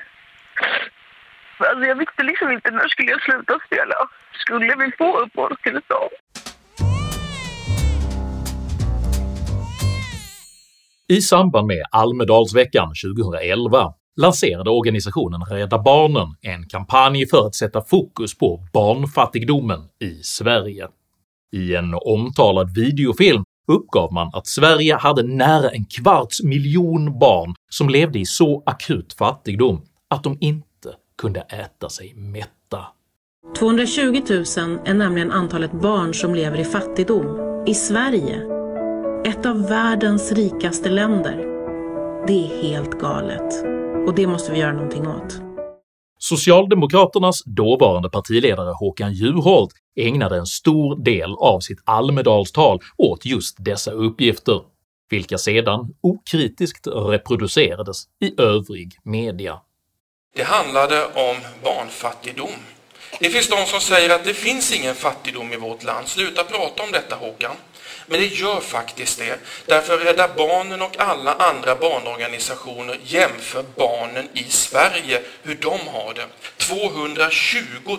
Alltså 1.57 1.85
jag 1.85 1.95
visste 1.95 2.23
liksom 2.23 2.51
inte 2.51 2.71
när 2.71 2.87
skulle 2.87 3.11
jag 3.11 3.21
sluta 3.21 3.59
spela. 3.65 3.95
Skulle 4.33 4.75
vi 4.75 4.91
få 4.97 5.17
uppehållstillstånd? 5.17 6.11
I 11.09 11.21
samband 11.21 11.67
med 11.67 11.83
Almedalsveckan 11.91 12.87
2011 13.15 13.93
lanserade 14.21 14.69
organisationen 14.69 15.41
Rädda 15.41 15.79
Barnen 15.79 16.27
en 16.41 16.69
kampanj 16.69 17.27
för 17.27 17.47
att 17.47 17.55
sätta 17.55 17.81
fokus 17.81 18.37
på 18.37 18.67
barnfattigdomen 18.73 19.79
i 19.99 20.23
Sverige. 20.23 20.87
I 21.51 21.75
en 21.75 21.93
omtalad 21.93 22.75
videofilm 22.75 23.43
uppgav 23.71 24.13
man 24.13 24.29
att 24.33 24.47
Sverige 24.47 24.95
hade 24.95 25.23
nära 25.23 25.69
en 25.69 25.85
kvarts 25.85 26.43
miljon 26.43 27.19
barn 27.19 27.53
som 27.69 27.89
levde 27.89 28.19
i 28.19 28.25
så 28.25 28.63
akut 28.65 29.13
fattigdom 29.13 29.81
att 30.09 30.23
de 30.23 30.37
inte 30.41 30.93
kunde 31.17 31.39
äta 31.39 31.89
sig 31.89 32.13
mätta. 32.15 32.85
220 33.59 34.21
000 34.29 34.43
är 34.85 34.93
nämligen 34.93 35.31
antalet 35.31 35.71
barn 35.71 36.13
som 36.13 36.35
lever 36.35 36.59
i 36.59 36.65
fattigdom 36.65 37.25
i 37.67 37.73
Sverige, 37.73 38.56
ett 39.25 39.45
av 39.45 39.67
världens 39.69 40.31
rikaste 40.31 40.89
länder. 40.89 41.35
Det 42.27 42.33
är 42.33 42.61
helt 42.61 42.91
galet 42.91 43.63
och 44.07 44.15
det 44.15 44.27
måste 44.27 44.51
vi 44.51 44.59
göra 44.59 44.73
någonting 44.73 45.07
åt. 45.07 45.41
Socialdemokraternas 46.19 47.43
dåvarande 47.45 48.09
partiledare 48.09 48.73
Håkan 48.79 49.13
Juholt 49.13 49.71
ägnade 49.99 50.37
en 50.37 50.45
stor 50.45 51.03
del 51.03 51.35
av 51.39 51.59
sitt 51.59 51.79
Almedalstal 51.85 52.79
åt 52.97 53.25
just 53.25 53.55
dessa 53.59 53.91
uppgifter, 53.91 54.61
vilka 55.09 55.37
sedan 55.37 55.93
okritiskt 56.01 56.87
reproducerades 56.87 58.03
i 58.21 58.41
övrig 58.41 58.97
media. 59.03 59.59
Det 60.35 60.43
handlade 60.43 61.05
om 61.05 61.35
barnfattigdom. 61.63 62.59
Det 63.19 63.29
finns 63.29 63.49
de 63.49 63.65
som 63.65 63.79
säger 63.79 64.15
att 64.15 64.23
det 64.25 64.33
finns 64.33 64.79
ingen 64.79 64.95
fattigdom 64.95 65.53
i 65.53 65.57
vårt 65.57 65.83
land. 65.83 66.07
Sluta 66.07 66.43
prata 66.43 66.83
om 66.83 66.91
detta 66.91 67.15
Håkan. 67.15 67.55
Men 68.07 68.19
det 68.19 68.25
gör 68.25 68.59
faktiskt 68.59 69.19
det. 69.19 69.39
Därför 69.65 69.97
Rädda 69.97 70.27
Barnen 70.37 70.81
och 70.81 70.99
alla 70.99 71.33
andra 71.33 71.75
barnorganisationer 71.75 72.99
jämför 73.03 73.65
barnen 73.75 74.27
i 74.33 74.43
Sverige, 74.43 75.21
hur 75.43 75.55
de 75.55 75.87
har 75.87 76.13
det. 76.13 76.27
220 76.57 77.57
000 77.87 77.97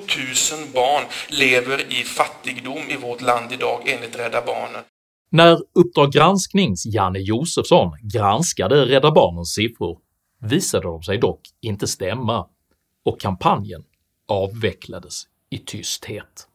barn 0.74 1.04
lever 1.28 1.92
i 1.92 2.04
fattigdom 2.04 2.82
i 2.88 2.96
vårt 2.96 3.20
land 3.20 3.52
idag 3.52 3.80
enligt 3.86 4.18
Rädda 4.18 4.42
Barnen. 4.42 4.82
När 5.30 5.58
Uppdrag 5.74 6.12
gransknings 6.12 6.86
Janne 6.86 7.18
Josefsson 7.18 7.92
granskade 8.02 8.86
Rädda 8.86 9.10
Barnens 9.10 9.54
siffror 9.54 9.98
visade 10.40 10.86
de 10.86 11.02
sig 11.02 11.18
dock 11.18 11.40
inte 11.60 11.86
stämma 11.86 12.46
och 13.04 13.20
kampanjen 13.20 13.84
avvecklades 14.28 15.22
i 15.50 15.58
tysthet. 15.58 16.48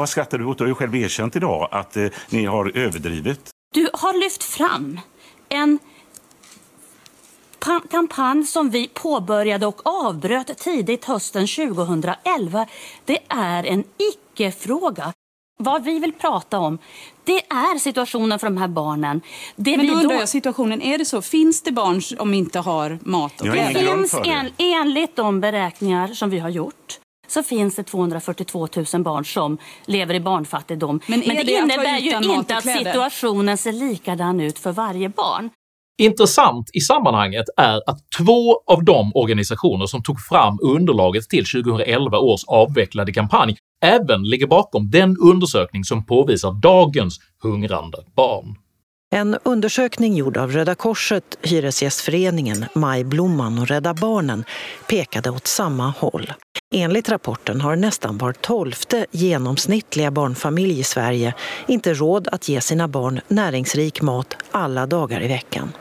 Vad 0.00 0.08
skrattar 0.08 0.38
du 0.38 0.44
åt? 0.44 0.58
Du 0.58 0.64
har 0.64 0.68
ju 0.68 0.74
själv 0.74 0.96
erkänt 0.96 1.36
idag 1.36 1.68
att 1.70 1.96
eh, 1.96 2.06
ni 2.30 2.44
har 2.44 2.78
överdrivit. 2.78 3.50
Du 3.74 3.88
har 3.92 4.20
lyft 4.20 4.42
fram 4.42 5.00
en 5.48 5.78
kampanj 7.90 8.46
som 8.46 8.70
vi 8.70 8.88
påbörjade 8.88 9.66
och 9.66 9.86
avbröt 9.86 10.58
tidigt 10.58 11.04
hösten 11.04 11.46
2011. 11.46 12.66
Det 13.04 13.18
är 13.28 13.64
en 13.64 13.84
icke-fråga. 13.98 15.12
Vad 15.58 15.84
vi 15.84 15.98
vill 15.98 16.12
prata 16.12 16.58
om 16.58 16.78
det 17.24 17.46
är 17.46 17.78
situationen 17.78 18.38
för 18.38 18.46
de 18.46 18.56
här 18.56 18.68
barnen. 18.68 19.20
Det 19.56 19.76
Men 19.76 19.86
då 19.86 19.94
undrar 19.94 20.16
jag, 20.16 20.28
situationen, 20.28 20.82
är 20.82 20.98
det 20.98 21.04
så? 21.04 21.22
Finns 21.22 21.62
det 21.62 21.72
barn 21.72 22.02
som 22.02 22.34
inte 22.34 22.58
har 22.58 22.98
mat? 23.02 23.40
Och 23.40 23.46
det 23.46 23.74
finns 23.74 24.14
en, 24.14 24.50
enligt 24.58 25.16
de 25.16 25.40
beräkningar 25.40 26.08
som 26.08 26.30
vi 26.30 26.38
har 26.38 26.48
gjort 26.48 27.00
så 27.30 27.42
finns 27.42 27.76
det 27.76 27.82
242 27.82 28.68
000 28.92 29.02
barn 29.02 29.24
som 29.24 29.58
lever 29.86 30.14
i 30.14 30.20
barnfattigdom. 30.20 31.00
Men, 31.06 31.20
Men 31.26 31.36
det, 31.36 31.42
det 31.42 31.52
innebär 31.52 31.98
ju 31.98 32.34
inte 32.34 32.56
att 32.56 32.78
situationen 32.78 33.56
ser 33.56 33.72
likadan 33.72 34.40
ut 34.40 34.58
för 34.58 34.72
varje 34.72 35.08
barn. 35.08 35.50
Intressant 36.00 36.70
i 36.72 36.80
sammanhanget 36.80 37.44
är 37.56 37.90
att 37.90 37.98
två 38.18 38.60
av 38.66 38.84
de 38.84 39.12
organisationer 39.14 39.86
som 39.86 40.02
tog 40.02 40.20
fram 40.20 40.58
underlaget 40.62 41.28
till 41.28 41.44
2011 41.44 42.18
års 42.18 42.44
avvecklade 42.46 43.12
kampanj 43.12 43.56
även 43.84 44.22
ligger 44.22 44.46
bakom 44.46 44.90
den 44.90 45.16
undersökning 45.16 45.84
som 45.84 46.06
påvisar 46.06 46.52
dagens 46.52 47.20
hungrande 47.42 47.98
barn. 48.16 48.56
En 49.12 49.38
undersökning 49.42 50.14
gjord 50.14 50.36
av 50.36 50.52
Röda 50.52 50.74
Korset, 50.74 51.38
Hyresgästföreningen, 51.42 52.64
Majblomman 52.74 53.58
och 53.58 53.68
Rädda 53.68 53.94
Barnen 53.94 54.44
pekade 54.88 55.30
åt 55.30 55.46
samma 55.46 55.90
håll. 55.90 56.32
Enligt 56.74 57.08
rapporten 57.08 57.60
har 57.60 57.76
nästan 57.76 58.18
var 58.18 58.32
tolfte 58.32 59.06
genomsnittliga 59.10 60.10
barnfamilj 60.10 60.80
i 60.80 60.82
Sverige 60.82 61.34
inte 61.66 61.94
råd 61.94 62.28
att 62.28 62.48
ge 62.48 62.60
sina 62.60 62.88
barn 62.88 63.20
näringsrik 63.28 64.02
mat 64.02 64.36
alla 64.50 64.86
dagar 64.86 65.22
i 65.22 65.28
veckan. 65.28 65.72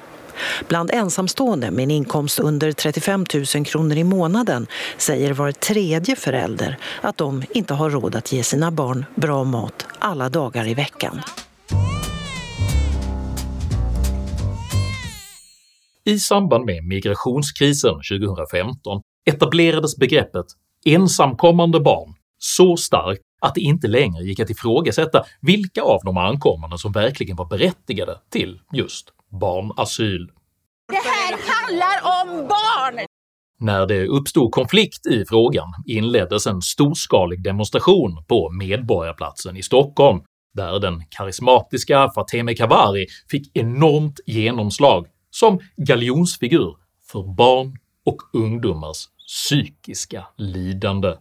Bland 0.67 0.91
ensamstående 0.91 1.71
med 1.71 1.83
en 1.83 1.91
inkomst 1.91 2.39
under 2.39 2.71
35 2.71 3.25
000 3.55 3.65
kronor 3.65 3.97
i 3.97 4.03
månaden 4.03 4.67
säger 4.97 5.33
var 5.33 5.51
tredje 5.51 6.15
förälder 6.15 6.77
att 7.01 7.17
de 7.17 7.43
inte 7.49 7.73
har 7.73 7.89
råd 7.89 8.15
att 8.15 8.31
ge 8.31 8.43
sina 8.43 8.71
barn 8.71 9.05
bra 9.15 9.43
mat 9.43 9.85
alla 9.99 10.29
dagar 10.29 10.67
i 10.67 10.73
veckan. 10.73 11.21
I 16.09 16.19
samband 16.19 16.65
med 16.65 16.83
migrationskrisen 16.83 17.93
2015 17.93 19.01
etablerades 19.25 19.97
begreppet 19.97 20.45
“ensamkommande 20.85 21.79
barn” 21.79 22.13
så 22.37 22.77
starkt 22.77 23.21
att 23.41 23.55
det 23.55 23.61
inte 23.61 23.87
längre 23.87 24.23
gick 24.23 24.39
att 24.39 24.49
ifrågasätta 24.49 25.23
vilka 25.41 25.81
av 25.81 25.99
de 26.03 26.17
ankommande 26.17 26.77
som 26.77 26.91
verkligen 26.91 27.35
var 27.35 27.45
berättigade 27.45 28.17
till 28.31 28.59
just 28.73 29.09
barnasyl. 29.41 30.31
Det 30.87 31.09
här 31.09 31.37
handlar 31.51 32.21
om 32.21 32.47
barn! 32.47 33.05
När 33.59 33.87
det 33.87 34.07
uppstod 34.07 34.51
konflikt 34.51 35.07
i 35.07 35.25
frågan 35.25 35.67
inleddes 35.85 36.47
en 36.47 36.61
storskalig 36.61 37.43
demonstration 37.43 38.23
på 38.27 38.49
Medborgarplatsen 38.49 39.57
i 39.57 39.63
Stockholm, 39.63 40.21
där 40.53 40.79
den 40.79 41.03
karismatiska 41.09 42.09
Fatemeh 42.15 42.55
Kavari 42.55 43.05
fick 43.31 43.57
enormt 43.57 44.19
genomslag 44.25 45.07
som 45.31 45.59
galjonsfigur 45.77 46.77
för 47.11 47.35
barn 47.35 47.77
och 48.05 48.21
ungdomars 48.33 49.07
psykiska 49.27 50.27
lidande. 50.37 51.15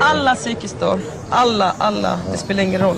Alla 0.00 0.34
psykiskt 0.34 0.80
då. 0.80 0.98
Alla, 1.30 1.70
alla. 1.70 2.20
Det 2.32 2.38
spelar 2.38 2.62
ingen 2.62 2.80
roll. 2.80 2.96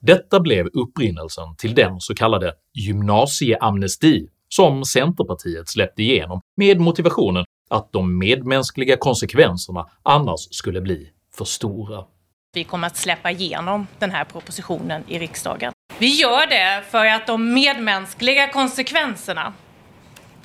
Detta 0.00 0.40
blev 0.40 0.66
upprinnelsen 0.66 1.56
till 1.58 1.74
den 1.74 2.00
så 2.00 2.14
kallade 2.14 2.54
gymnasieamnesti 2.74 4.28
som 4.48 4.84
Centerpartiet 4.84 5.68
släppte 5.68 6.02
igenom 6.02 6.40
med 6.56 6.80
motivationen 6.80 7.44
att 7.70 7.92
de 7.92 8.18
medmänskliga 8.18 8.96
konsekvenserna 8.96 9.86
annars 10.02 10.40
skulle 10.50 10.80
bli 10.80 11.10
för 11.34 11.44
stora. 11.44 12.04
Vi 12.52 12.64
kommer 12.64 12.86
att 12.86 12.96
släppa 12.96 13.30
igenom 13.30 13.86
den 13.98 14.10
här 14.10 14.24
propositionen 14.24 15.04
i 15.08 15.18
riksdagen. 15.18 15.72
Vi 15.98 16.20
gör 16.20 16.46
det 16.46 16.84
för 16.90 17.06
att 17.06 17.26
de 17.26 17.54
medmänskliga 17.54 18.52
konsekvenserna 18.52 19.52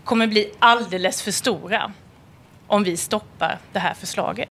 kommer 0.04 0.28
bli 0.28 0.52
alldeles 0.60 1.22
för 1.22 1.32
stora 1.32 1.94
om 2.68 2.84
vi 2.84 2.98
stoppar 2.98 3.60
det 3.74 3.80
här 3.80 3.94
förslaget. 3.94 4.50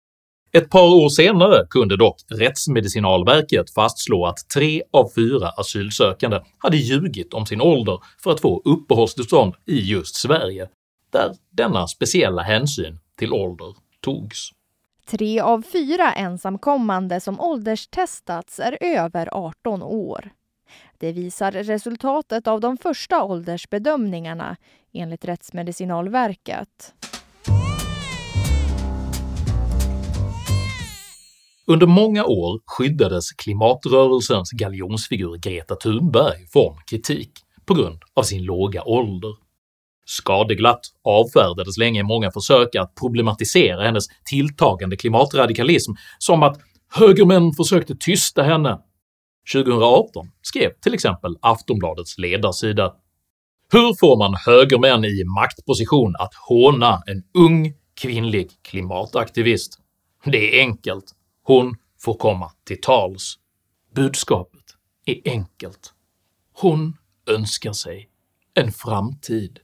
Ett 0.54 0.70
par 0.70 1.04
år 1.04 1.10
senare 1.10 1.66
kunde 1.70 1.98
dock 1.98 2.16
Rättsmedicinalverket 2.30 3.74
fastslå 3.74 4.26
att 4.26 4.50
tre 4.54 4.84
av 4.94 5.12
fyra 5.16 5.50
asylsökande 5.50 6.40
hade 6.58 6.78
ljugit 6.78 7.34
om 7.34 7.46
sin 7.46 7.62
ålder 7.62 8.00
för 8.24 8.32
att 8.32 8.42
få 8.42 8.62
uppehållstillstånd 8.66 9.54
i 9.66 9.80
just 9.80 10.16
Sverige, 10.16 10.68
där 11.14 11.36
denna 11.52 11.88
speciella 11.88 12.42
hänsyn 12.42 13.00
till 13.18 13.34
ålder 13.34 13.76
togs. 14.02 14.50
Tre 15.12 15.40
av 15.40 15.62
fyra 15.62 16.14
ensamkommande 16.14 17.20
som 17.20 17.40
ålderstestats 17.40 18.60
är 18.60 18.78
över 18.82 19.30
18 19.32 19.84
år. 19.84 20.32
Det 20.98 21.12
visar 21.12 21.52
resultatet 21.52 22.48
av 22.48 22.62
de 22.62 22.78
första 22.78 23.24
åldersbedömningarna 23.24 24.58
enligt 24.94 25.26
Rättsmedicinalverket. 25.26 26.94
Under 31.68 31.88
många 31.88 32.26
år 32.26 32.62
skyddades 32.66 33.32
klimatrörelsens 33.32 34.52
galjonsfigur 34.52 35.38
Greta 35.38 35.76
Thunberg 35.76 36.48
från 36.48 36.78
kritik 36.92 37.32
på 37.66 37.74
grund 37.74 38.00
av 38.14 38.24
sin 38.24 38.44
låga 38.44 38.84
ålder. 38.84 39.51
Skadeglatt 40.06 40.82
avfärdades 41.04 41.78
länge 41.78 42.04
många 42.04 42.32
försök 42.32 42.76
att 42.76 42.96
problematisera 42.96 43.84
hennes 43.84 44.06
tilltagande 44.26 44.96
klimatradikalism 44.96 45.92
som 46.18 46.44
att 46.44 46.60
“högermän 46.94 47.54
försökte 47.54 47.96
tysta 48.00 48.44
henne” 48.44 48.80
2018 49.54 50.32
skrev 50.42 50.70
till 50.82 50.94
exempel 50.94 51.38
Aftonbladets 51.42 52.18
ledarsida 52.18 52.94
“Hur 53.72 54.00
får 54.00 54.18
man 54.18 54.36
högermän 54.46 55.06
i 55.06 55.24
maktposition 55.24 56.16
att 56.20 56.34
håna 56.48 57.04
en 57.08 57.24
ung 57.34 57.74
kvinnlig 58.02 58.50
klimataktivist? 58.62 59.80
Det 60.26 60.56
är 60.56 60.62
enkelt, 60.62 61.06
hon 61.44 61.76
får 62.02 62.14
komma 62.14 62.52
till 62.68 62.82
tals. 62.82 63.36
Budskapet 63.96 64.64
är 65.06 65.22
enkelt. 65.26 65.94
Hon 66.54 66.98
önskar 67.28 67.74
sig 67.74 68.10
en 68.54 68.72
framtid. 68.72 69.60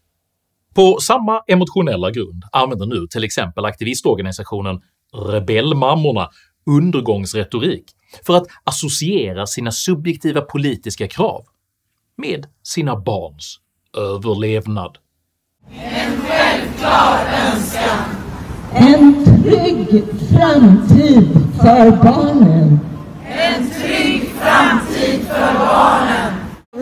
På 0.77 0.97
samma 1.01 1.41
emotionella 1.47 2.11
grund 2.11 2.43
använder 2.51 2.85
nu 2.85 3.07
till 3.07 3.23
exempel 3.23 3.65
aktivistorganisationen 3.65 4.81
“Rebellmammorna” 5.31 6.29
undergångsretorik 6.65 7.85
för 8.25 8.37
att 8.37 8.47
associera 8.63 9.47
sina 9.47 9.71
subjektiva 9.71 10.41
politiska 10.41 11.07
krav 11.07 11.45
med 12.17 12.45
sina 12.63 12.95
barns 12.95 13.59
överlevnad. 13.97 14.97
En 15.71 16.21
självklar 16.21 17.19
önskan. 17.51 18.05
En 18.73 19.25
trygg 19.43 20.03
framtid 20.29 21.27
för 21.61 22.03
barnen. 22.03 22.79
En 23.25 23.69
trygg 23.69 24.29
framtid 24.29 25.27
för 25.27 25.53
barnen. 25.59 26.16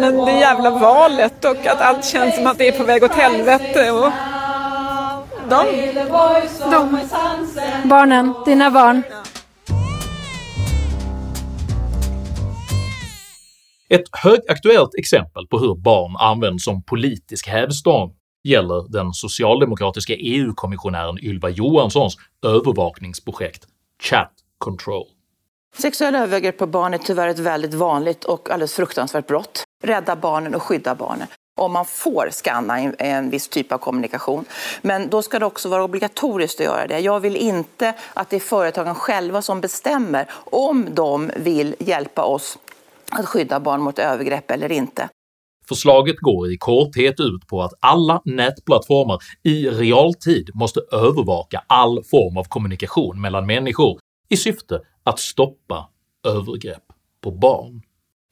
Men 0.06 0.26
det 0.26 0.32
jävla 0.32 0.70
valet 0.70 1.46
och 1.46 1.68
att 1.68 1.82
allt 1.82 2.06
känns 2.06 2.36
som 2.36 2.48
att 2.48 2.58
det 2.58 2.68
är 2.68 2.78
på 2.78 2.84
väg 2.84 3.04
åt 3.04 3.12
helvete 3.12 3.92
och 3.92 4.12
de, 5.50 5.66
de, 6.72 7.00
barnen, 7.90 8.34
dina 8.46 8.72
barn. 8.72 9.04
Ett 13.90 14.04
högaktuellt 14.12 14.96
exempel 14.98 15.48
på 15.48 15.60
hur 15.60 15.76
barn 15.76 16.16
används 16.20 16.64
som 16.64 16.84
politisk 16.84 17.48
hävstång 17.48 18.14
gäller 18.44 18.92
den 18.92 19.14
socialdemokratiska 19.14 20.14
EU-kommissionären 20.14 21.18
Ylva 21.20 21.50
Johanssons 21.50 22.18
övervakningsprojekt 22.46 23.68
Chat 24.04 24.32
Control. 24.58 25.08
Sexuella 25.78 26.20
övergrepp 26.20 26.58
på 26.58 26.68
barn 26.68 26.94
är 26.94 26.98
tyvärr 26.98 27.28
ett 27.28 27.40
väldigt 27.40 27.74
vanligt 27.74 28.24
och 28.24 28.50
alldeles 28.50 28.74
fruktansvärt 28.74 29.28
brott. 29.28 29.65
Rädda 29.84 30.16
barnen 30.16 30.56
och 30.56 30.64
skydda 30.64 30.96
barnen 30.96 31.28
om 31.58 31.72
man 31.72 31.86
får 31.86 32.30
skanna 32.32 32.80
en 32.80 33.30
viss 33.30 33.48
typ 33.48 33.72
av 33.72 33.78
kommunikation. 33.78 34.46
Men 34.82 35.10
då 35.10 35.22
ska 35.22 35.40
det 35.40 35.46
också 35.46 35.70
vara 35.70 35.84
obligatoriskt 35.84 36.60
att 36.60 36.66
göra 36.66 36.88
det. 36.88 37.00
Jag 37.00 37.20
vill 37.20 37.36
inte 37.36 37.94
att 38.14 38.30
det 38.30 38.36
är 38.36 38.40
företagen 38.40 38.96
själva 38.96 39.42
som 39.42 39.62
bestämmer 39.62 40.30
om 40.52 40.88
de 40.92 41.32
vill 41.36 41.76
hjälpa 41.80 42.24
oss 42.24 42.58
att 43.12 43.26
skydda 43.26 43.60
barn 43.60 43.82
mot 43.82 44.00
övergrepp 44.00 44.52
eller 44.52 44.72
inte. 44.72 45.10
Förslaget 45.68 46.16
går 46.20 46.52
i 46.52 46.58
korthet 46.58 47.20
ut 47.20 47.48
på 47.48 47.62
att 47.62 47.74
alla 47.80 48.22
nätplattformar 48.26 49.18
i 49.44 49.70
realtid 49.70 50.50
måste 50.54 50.80
övervaka 50.92 51.64
all 51.68 52.04
form 52.04 52.38
av 52.38 52.44
kommunikation 52.44 53.22
mellan 53.22 53.46
människor 53.46 54.00
i 54.30 54.38
syfte 54.38 54.82
att 55.04 55.20
stoppa 55.20 55.90
övergrepp 56.28 56.84
på 57.24 57.32
barn. 57.32 57.82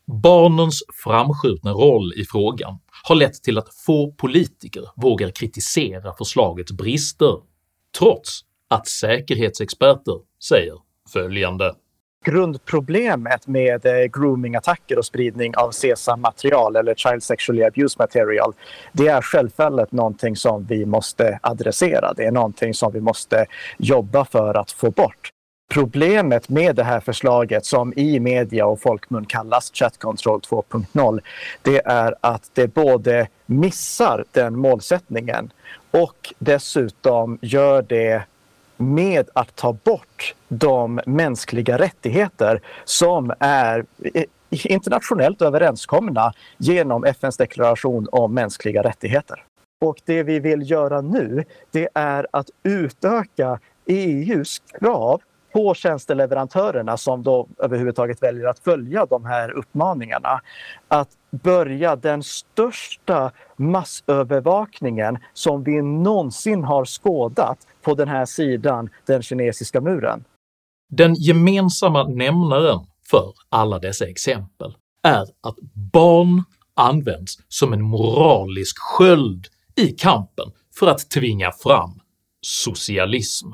Barnens 0.07 0.83
framskjutna 1.03 1.71
roll 1.71 2.13
i 2.13 2.25
frågan 2.25 2.79
har 3.03 3.15
lett 3.15 3.43
till 3.43 3.57
att 3.57 3.73
få 3.85 4.11
politiker 4.11 4.83
vågar 4.95 5.29
kritisera 5.29 6.13
förslagets 6.17 6.71
brister, 6.71 7.37
trots 7.97 8.41
att 8.69 8.87
säkerhetsexperter 8.87 10.19
säger 10.39 10.75
följande 11.13 11.73
grundproblemet 12.23 13.47
med 13.47 13.85
eh, 13.85 14.05
groomingattacker 14.05 14.97
och 14.97 15.05
spridning 15.05 15.55
av 15.57 15.71
SESAM-material 15.71 16.75
eller 16.75 16.95
Child 16.95 17.23
Sexually 17.23 17.63
Abuse 17.63 17.95
Material, 17.99 18.53
det 18.91 19.07
är 19.07 19.21
självfallet 19.21 19.91
någonting 19.91 20.35
som 20.35 20.65
vi 20.65 20.85
måste 20.85 21.39
adressera. 21.43 22.13
Det 22.13 22.25
är 22.25 22.31
någonting 22.31 22.73
som 22.73 22.93
vi 22.93 23.01
måste 23.01 23.45
jobba 23.77 24.25
för 24.25 24.57
att 24.57 24.71
få 24.71 24.91
bort. 24.91 25.32
Problemet 25.73 26.49
med 26.49 26.75
det 26.75 26.83
här 26.83 26.99
förslaget 26.99 27.65
som 27.65 27.93
i 27.95 28.19
media 28.19 28.65
och 28.65 28.81
folkmun 28.81 29.25
kallas 29.25 29.71
Chat 29.73 29.97
Control 29.97 30.39
2.0, 30.39 31.19
det 31.61 31.81
är 31.85 32.15
att 32.21 32.49
det 32.53 32.67
både 32.67 33.27
missar 33.45 34.25
den 34.31 34.59
målsättningen 34.59 35.51
och 35.91 36.33
dessutom 36.39 37.39
gör 37.41 37.81
det 37.81 38.23
med 38.77 39.29
att 39.33 39.55
ta 39.55 39.73
bort 39.73 40.35
de 40.47 41.01
mänskliga 41.05 41.77
rättigheter 41.77 42.61
som 42.83 43.33
är 43.39 43.85
internationellt 44.51 45.41
överenskomna 45.41 46.33
genom 46.57 47.03
FNs 47.03 47.37
deklaration 47.37 48.07
om 48.11 48.33
mänskliga 48.33 48.83
rättigheter. 48.83 49.43
Och 49.81 49.97
det 50.05 50.23
vi 50.23 50.39
vill 50.39 50.71
göra 50.71 51.01
nu, 51.01 51.43
det 51.71 51.89
är 51.93 52.27
att 52.31 52.49
utöka 52.63 53.59
EUs 53.85 54.61
krav 54.79 55.21
på 55.53 55.73
tjänsteleverantörerna 55.73 56.97
som 56.97 57.23
då 57.23 57.47
överhuvudtaget 57.59 58.23
väljer 58.23 58.47
att 58.47 58.59
följa 58.59 59.05
de 59.05 59.25
här 59.25 59.51
uppmaningarna 59.51 60.41
att 60.87 61.09
börja 61.31 61.95
den 61.95 62.23
största 62.23 63.31
massövervakningen 63.55 65.17
som 65.33 65.63
vi 65.63 65.81
någonsin 65.81 66.63
har 66.63 66.85
skådat 66.85 67.57
på 67.81 67.93
den 67.95 68.07
här 68.07 68.25
sidan 68.25 68.89
den 69.05 69.21
kinesiska 69.21 69.81
muren. 69.81 70.23
Den 70.89 71.13
gemensamma 71.13 72.03
nämnaren 72.03 72.79
för 73.09 73.33
alla 73.49 73.79
dessa 73.79 74.05
exempel 74.05 74.75
är 75.03 75.21
att 75.21 75.57
barn 75.93 76.43
används 76.75 77.37
som 77.47 77.73
en 77.73 77.81
moralisk 77.81 78.77
sköld 78.79 79.47
i 79.75 79.87
kampen 79.87 80.51
för 80.79 80.87
att 80.87 81.09
tvinga 81.09 81.51
fram 81.51 81.99
socialism. 82.41 83.47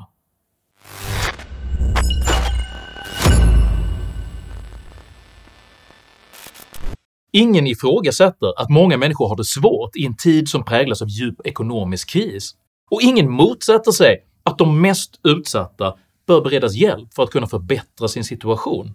Ingen 7.32 7.66
ifrågasätter 7.66 8.60
att 8.60 8.70
många 8.70 8.96
människor 8.96 9.28
har 9.28 9.36
det 9.36 9.44
svårt 9.44 9.96
i 9.96 10.06
en 10.06 10.16
tid 10.16 10.48
som 10.48 10.64
präglas 10.64 11.02
av 11.02 11.08
djup 11.08 11.46
ekonomisk 11.46 12.10
kris, 12.10 12.54
och 12.90 13.02
ingen 13.02 13.30
motsätter 13.30 13.92
sig 13.92 14.24
att 14.42 14.58
de 14.58 14.80
mest 14.80 15.20
utsatta 15.24 15.94
bör 16.26 16.40
beredas 16.40 16.74
hjälp 16.74 17.14
för 17.14 17.22
att 17.22 17.30
kunna 17.30 17.46
förbättra 17.46 18.08
sin 18.08 18.24
situation. 18.24 18.94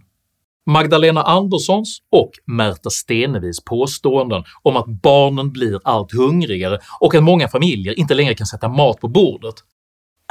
Magdalena 0.68 1.24
Anderssons 1.24 2.00
och 2.12 2.32
Märta 2.46 2.90
Stenevis 2.90 3.64
påståenden 3.64 4.44
om 4.62 4.78
att 4.78 4.86
barnen 4.86 5.52
blir 5.52 5.80
allt 5.84 6.12
hungrigare 6.12 6.80
och 7.00 7.16
att 7.16 7.24
många 7.24 7.48
familjer 7.48 8.00
inte 8.00 8.14
längre 8.14 8.34
kan 8.34 8.48
sätta 8.48 8.68
mat 8.70 9.00
på 9.00 9.08
bordet 9.08 9.56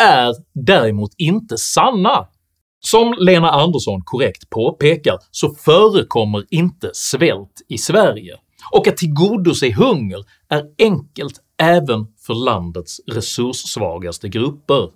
är 0.03 0.35
däremot 0.53 1.11
inte 1.17 1.59
sanna. 1.59 2.27
Som 2.87 3.15
Lena 3.19 3.51
Andersson 3.51 4.03
korrekt 4.05 4.51
påpekar 4.51 5.19
så 5.31 5.55
förekommer 5.55 6.45
inte 6.51 6.91
svält 6.93 7.63
i 7.69 7.79
Sverige, 7.79 8.37
och 8.71 8.89
att 8.89 8.97
tillgodose 8.97 9.73
hunger 9.73 10.25
är 10.49 10.63
enkelt 10.79 11.41
även 11.63 12.07
för 12.27 12.35
landets 12.35 13.01
resurssvagaste 13.07 14.29
grupper. 14.29 14.91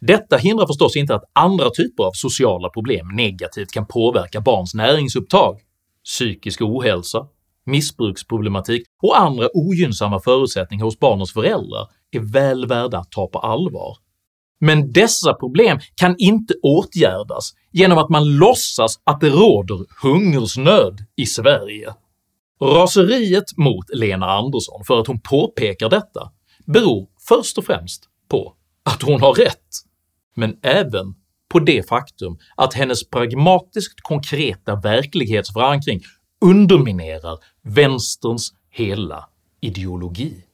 Detta 0.00 0.36
hindrar 0.36 0.66
förstås 0.66 0.96
inte 0.96 1.14
att 1.14 1.24
andra 1.32 1.70
typer 1.70 2.04
av 2.04 2.12
sociala 2.14 2.68
problem 2.68 3.08
negativt 3.08 3.72
kan 3.72 3.86
påverka 3.86 4.40
barns 4.40 4.74
näringsupptag. 4.74 5.60
Psykisk 6.04 6.62
ohälsa, 6.62 7.26
missbruksproblematik 7.66 8.82
och 9.02 9.20
andra 9.20 9.48
ogynnsamma 9.54 10.20
förutsättningar 10.20 10.84
hos 10.84 10.98
barnens 10.98 11.32
föräldrar 11.32 11.86
är 12.10 12.32
väl 12.32 12.66
värda 12.66 12.98
att 12.98 13.10
ta 13.10 13.26
på 13.26 13.38
allvar. 13.38 13.96
Men 14.60 14.92
dessa 14.92 15.34
problem 15.34 15.78
kan 15.94 16.14
inte 16.18 16.54
åtgärdas 16.62 17.52
genom 17.72 17.98
att 17.98 18.08
man 18.08 18.36
låtsas 18.36 19.00
att 19.04 19.20
det 19.20 19.30
råder 19.30 19.86
hungersnöd 20.02 21.04
i 21.16 21.26
Sverige. 21.26 21.94
Raseriet 22.62 23.56
mot 23.56 23.84
Lena 23.94 24.26
Andersson 24.26 24.84
för 24.86 25.00
att 25.00 25.06
hon 25.06 25.20
påpekar 25.20 25.88
detta 25.88 26.30
beror 26.66 27.08
först 27.28 27.58
och 27.58 27.64
främst 27.64 28.04
på 28.28 28.54
att 28.82 29.02
hon 29.02 29.20
har 29.20 29.34
rätt, 29.34 29.68
men 30.34 30.56
även 30.62 31.14
på 31.48 31.58
det 31.58 31.88
faktum 31.88 32.38
att 32.56 32.74
hennes 32.74 33.10
pragmatiskt 33.10 34.00
konkreta 34.00 34.76
verklighetsförankring 34.76 36.00
underminerar 36.40 37.38
vänsterns 37.62 38.52
hela 38.70 39.28
ideologi. 39.60 40.44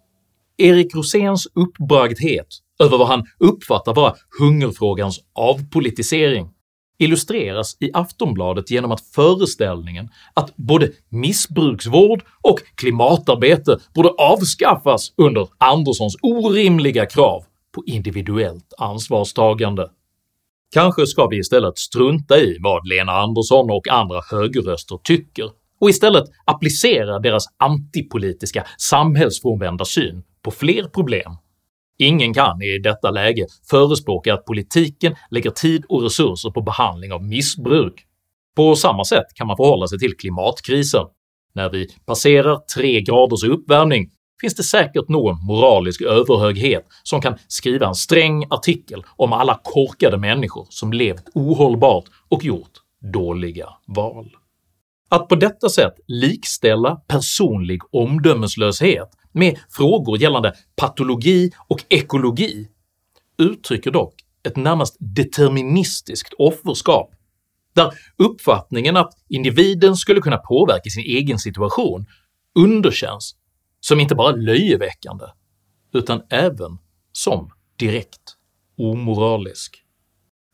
Erik 0.57 0.95
Roséns 0.95 1.47
uppbragdhet 1.55 2.47
över 2.79 2.99
vad 2.99 3.09
han 3.09 3.25
uppfattar 3.39 3.95
vara 3.95 4.15
hungerfrågans 4.39 5.21
avpolitisering 5.35 6.55
illustreras 6.99 7.77
i 7.81 7.91
Aftonbladet 7.95 8.71
genom 8.71 8.93
att 8.93 9.01
föreställningen 9.01 10.09
att 10.35 10.57
både 10.57 10.91
missbruksvård 11.09 12.25
och 12.41 12.61
klimatarbete 12.75 13.79
borde 13.95 14.09
avskaffas 14.09 15.13
under 15.17 15.49
Anderssons 15.59 16.17
orimliga 16.23 17.07
krav 17.07 17.45
på 17.75 17.83
individuellt 17.87 18.75
ansvarstagande. 18.79 19.91
Kanske 20.75 21.07
ska 21.07 21.27
vi 21.27 21.39
istället 21.39 21.79
strunta 21.79 22.39
i 22.39 22.59
vad 22.61 22.89
Lena 22.89 23.13
Andersson 23.13 23.71
och 23.71 23.89
andra 23.89 24.21
högerröster 24.31 24.99
tycker 25.03 25.51
och 25.81 25.91
istället 25.91 26.25
applicera 26.45 27.19
deras 27.19 27.45
antipolitiska, 27.57 28.67
samhällsfrånvända 28.79 29.85
syn 29.85 30.23
på 30.43 30.51
fler 30.51 30.85
problem. 30.85 31.37
Ingen 31.99 32.35
kan 32.35 32.63
i 32.63 32.79
detta 32.79 33.11
läge 33.11 33.47
förespråka 33.71 34.35
att 34.35 34.45
politiken 34.45 35.15
lägger 35.31 35.51
tid 35.51 35.85
och 35.89 36.03
resurser 36.03 36.51
på 36.51 36.63
behandling 36.63 37.13
av 37.13 37.25
missbruk. 37.25 38.07
På 38.57 38.77
samma 38.77 39.05
sätt 39.05 39.27
kan 39.35 39.47
man 39.47 39.57
förhålla 39.57 39.87
sig 39.87 39.99
till 39.99 40.17
klimatkrisen. 40.17 41.05
När 41.55 41.71
vi 41.71 41.89
passerar 42.07 42.61
3 42.77 43.01
graders 43.01 43.45
uppvärmning 43.45 44.11
finns 44.41 44.55
det 44.55 44.63
säkert 44.63 45.09
någon 45.09 45.47
moralisk 45.47 46.03
överhöghet 46.03 46.85
som 47.03 47.21
kan 47.21 47.39
skriva 47.49 47.87
en 47.87 47.95
sträng 47.95 48.45
artikel 48.51 49.03
om 49.17 49.33
alla 49.33 49.61
korkade 49.63 50.19
människor 50.19 50.67
som 50.71 50.93
levt 50.93 51.25
ohållbart 51.35 52.05
och 52.29 52.45
gjort 52.45 52.73
dåliga 53.13 53.69
val. 53.87 54.31
Att 55.09 55.29
på 55.29 55.35
detta 55.35 55.69
sätt 55.69 55.95
likställa 56.07 56.97
personlig 56.97 57.81
omdömeslöshet 57.93 59.09
med 59.35 59.59
frågor 59.69 60.19
gällande 60.19 60.55
patologi 60.77 61.51
och 61.69 61.85
ekologi 61.89 62.69
uttrycker 63.39 63.91
dock 63.91 64.15
ett 64.43 64.57
närmast 64.57 64.97
deterministiskt 64.99 66.35
offerskap, 66.39 67.11
där 67.75 67.93
uppfattningen 68.17 68.97
att 68.97 69.13
individen 69.29 69.97
skulle 69.97 70.21
kunna 70.21 70.37
påverka 70.37 70.91
sin 70.91 71.05
egen 71.05 71.39
situation 71.39 72.07
underkänns 72.55 73.37
som 73.81 74.01
inte 74.01 74.15
bara 74.15 74.37
löjeväckande 74.37 75.25
utan 75.93 76.23
även 76.31 76.79
som 77.13 77.51
direkt 77.77 78.37
omoralisk. 78.79 79.81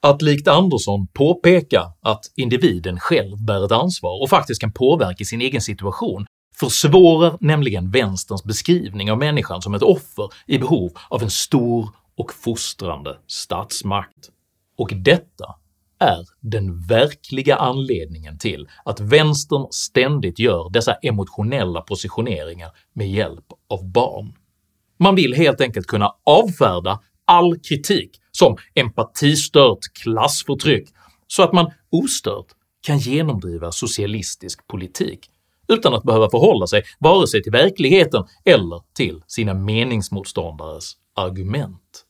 Att 0.03 0.23
likt 0.23 0.49
Andersson 0.49 1.07
påpeka 1.07 1.93
att 2.01 2.21
individen 2.37 3.01
själv 3.01 3.45
bär 3.45 3.65
ett 3.65 3.73
ansvar 3.73 4.23
och 4.23 4.31
faktiskt 4.31 4.61
kan 4.61 4.73
påverka 4.73 5.25
sin 5.25 5.41
egen 5.41 5.61
situation 5.61 6.27
försvårar 6.61 7.39
nämligen 7.41 7.91
vänsterns 7.91 8.45
beskrivning 8.45 9.11
av 9.11 9.19
människan 9.19 9.63
som 9.63 9.75
ett 9.75 9.83
offer 9.83 10.29
i 10.47 10.59
behov 10.59 10.93
av 11.09 11.23
en 11.23 11.31
stor 11.31 11.89
och 12.17 12.35
fostrande 12.35 13.19
statsmakt. 13.27 14.31
Och 14.79 14.93
detta 14.95 15.55
är 16.01 16.27
den 16.41 16.81
verkliga 16.81 17.57
anledningen 17.57 18.39
till 18.39 18.69
att 18.85 19.01
vänstern 19.01 19.67
ständigt 19.71 20.39
gör 20.39 20.71
dessa 20.71 20.95
emotionella 20.95 21.81
positioneringar 21.81 22.71
med 22.93 23.11
hjälp 23.11 23.47
av 23.69 23.93
barn. 23.93 24.33
Man 24.99 25.15
vill 25.15 25.35
helt 25.35 25.61
enkelt 25.61 25.87
kunna 25.87 26.15
avfärda 26.25 27.01
all 27.25 27.59
kritik 27.59 28.11
som 28.31 28.57
empatistört 28.75 29.79
klassförtryck 30.03 30.89
så 31.27 31.43
att 31.43 31.53
man 31.53 31.71
ostört 31.91 32.47
kan 32.87 32.99
genomdriva 32.99 33.73
socialistisk 33.73 34.67
politik 34.67 35.31
utan 35.71 35.95
att 35.95 36.03
behöva 36.03 36.31
förhålla 36.31 36.67
sig 36.67 36.83
vare 36.99 37.27
sig 37.27 37.43
till 37.43 37.53
verkligheten 37.53 38.25
eller 38.45 38.83
till 38.95 39.23
sina 39.27 39.55
meningsmotståndares 39.55 40.93
argument. 41.17 42.05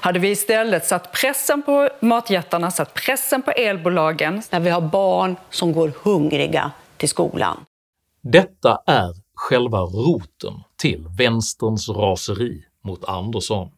Hade 0.00 0.18
vi 0.18 0.30
istället 0.30 0.86
satt 0.86 1.12
pressen 1.12 1.62
på 1.62 1.88
matjättarna, 2.00 2.70
satt 2.70 2.94
pressen 2.94 3.42
på 3.42 3.50
elbolagen... 3.50 4.42
När 4.50 4.60
vi 4.60 4.70
har 4.70 4.80
barn 4.80 5.36
som 5.50 5.72
går 5.72 5.92
hungriga 6.02 6.72
till 6.96 7.08
skolan. 7.08 7.64
Detta 8.22 8.78
är 8.86 9.14
själva 9.34 9.78
roten 9.78 10.54
till 10.76 11.06
vänsterns 11.18 11.88
raseri 11.88 12.64
mot 12.84 13.04
Andersson. 13.04 13.70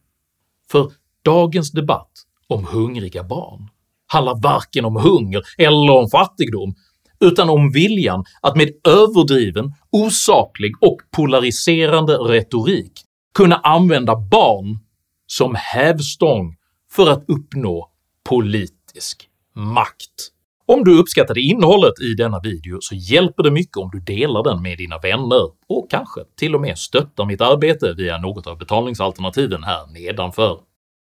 För 0.71 0.91
dagens 1.25 1.71
debatt 1.71 2.11
om 2.47 2.65
hungriga 2.65 3.23
barn 3.23 3.69
handlar 4.07 4.41
varken 4.41 4.85
om 4.85 4.95
hunger 4.95 5.41
eller 5.57 5.91
om 5.91 6.09
fattigdom 6.09 6.75
utan 7.19 7.49
om 7.49 7.71
viljan 7.71 8.23
att 8.41 8.55
med 8.55 8.69
överdriven, 8.87 9.73
osaklig 9.91 10.71
och 10.81 10.97
polariserande 11.11 12.13
retorik 12.13 12.91
kunna 13.35 13.55
använda 13.55 14.15
barn 14.15 14.79
som 15.27 15.55
hävstång 15.55 16.55
för 16.91 17.09
att 17.09 17.23
uppnå 17.27 17.89
politisk 18.29 19.29
makt. 19.55 20.31
Om 20.65 20.83
du 20.83 20.99
uppskattade 20.99 21.41
innehållet 21.41 22.01
i 22.01 22.13
denna 22.13 22.39
video 22.39 22.77
så 22.81 22.95
hjälper 22.95 23.43
det 23.43 23.51
mycket 23.51 23.77
om 23.77 23.89
du 23.93 23.99
delar 23.99 24.43
den 24.43 24.61
med 24.61 24.77
dina 24.77 24.97
vänner 24.97 25.51
och 25.69 25.91
kanske 25.91 26.21
till 26.37 26.55
och 26.55 26.61
med 26.61 26.77
stöttar 26.77 27.25
mitt 27.25 27.41
arbete 27.41 27.93
via 27.93 28.17
något 28.17 28.47
av 28.47 28.57
betalningsalternativen 28.57 29.63
här 29.63 29.87
nedanför. 29.87 30.59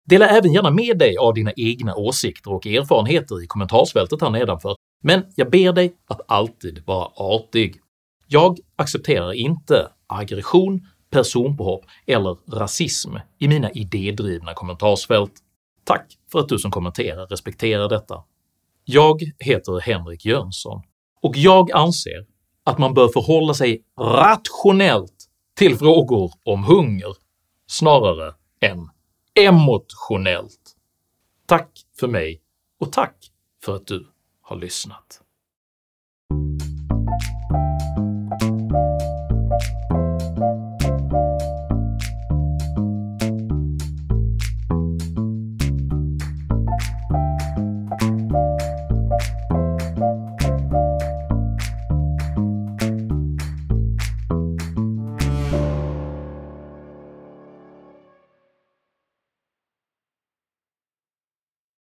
Dela 0.10 0.28
även 0.28 0.54
gärna 0.54 0.72
med 0.72 0.98
dig 0.98 1.18
av 1.18 1.34
dina 1.34 1.52
egna 1.56 1.96
åsikter 1.96 2.54
och 2.54 2.68
erfarenheter 2.68 3.44
i 3.44 3.48
kommentarsfältet 3.48 4.22
här 4.22 4.30
nedanför, 4.30 4.76
men 5.08 5.24
jag 5.36 5.50
ber 5.50 5.74
dig 5.74 5.96
att 6.08 6.22
alltid 6.28 6.84
vara 6.86 7.10
artig. 7.16 7.76
Jag 8.28 8.60
accepterar 8.76 9.34
inte 9.34 9.92
aggression, 10.08 10.88
personpåhopp 11.10 11.86
eller 12.08 12.38
rasism 12.52 13.16
i 13.40 13.48
mina 13.48 13.72
idédrivna 13.72 14.54
kommentarsfält. 14.54 15.32
Tack 15.84 16.18
för 16.32 16.40
att 16.40 16.50
du 16.50 16.60
som 16.60 16.72
kommenterar 16.72 17.28
respekterar 17.28 17.90
detta. 17.90 18.24
Jag 18.84 19.22
heter 19.40 19.80
Henrik 19.80 20.26
Jönsson 20.26 20.82
och 21.22 21.38
jag 21.38 21.72
anser 21.72 22.26
att 22.64 22.78
man 22.78 22.94
bör 22.94 23.08
förhålla 23.08 23.54
sig 23.54 23.84
rationellt 24.00 25.26
till 25.58 25.78
frågor 25.78 26.32
om 26.44 26.64
hunger 26.64 27.16
snarare 27.68 28.34
än 28.62 28.90
emotionellt. 29.40 30.76
Tack 31.46 31.70
för 32.00 32.08
mig 32.08 32.42
och 32.80 32.92
tack 32.92 33.16
för 33.66 33.76
att 33.76 33.88
du 33.88 34.15
har 34.46 34.56
lyssnat. 34.56 35.22